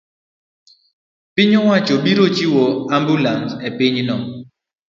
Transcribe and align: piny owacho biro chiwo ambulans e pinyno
piny 1.35 1.53
owacho 1.61 1.95
biro 2.03 2.25
chiwo 2.35 2.65
ambulans 2.97 3.49
e 3.67 3.69
pinyno 3.77 4.15